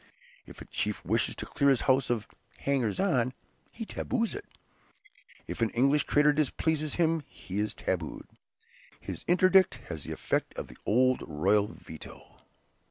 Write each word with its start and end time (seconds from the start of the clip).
If 0.47 0.61
a 0.63 0.65
chief 0.65 1.05
wishes 1.05 1.35
to 1.35 1.45
clear 1.45 1.69
his 1.69 1.81
house 1.81 2.09
of 2.09 2.27
hangers 2.57 2.99
on, 2.99 3.33
he 3.71 3.85
taboos 3.85 4.33
it; 4.33 4.45
if 5.45 5.61
an 5.61 5.69
English 5.77 6.05
trader 6.05 6.33
displeases 6.33 6.95
him 6.95 7.19
he 7.27 7.59
is 7.59 7.75
tabooed. 7.75 8.25
His 8.99 9.23
interdict 9.27 9.75
has 9.89 10.03
the 10.03 10.11
effect 10.11 10.55
of 10.57 10.69
the 10.69 10.77
old 10.87 11.21
royal 11.27 11.67
"veto." 11.67 12.41